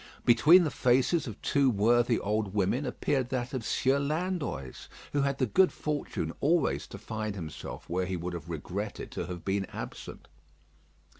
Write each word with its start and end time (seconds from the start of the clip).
Between 0.25 0.63
the 0.63 0.71
faces 0.71 1.27
of 1.27 1.39
two 1.43 1.69
worthy 1.69 2.17
old 2.19 2.55
women 2.55 2.87
appeared 2.87 3.29
that 3.29 3.53
of 3.53 3.63
Sieur 3.63 3.99
Landoys, 3.99 4.87
who 5.13 5.21
had 5.21 5.37
the 5.37 5.45
good 5.45 5.71
fortune 5.71 6.33
always 6.39 6.87
to 6.87 6.97
find 6.97 7.35
himself 7.35 7.87
where 7.87 8.07
he 8.07 8.17
would 8.17 8.33
have 8.33 8.49
regretted 8.49 9.11
to 9.11 9.27
have 9.27 9.45
been 9.45 9.65
absent. 9.65 10.27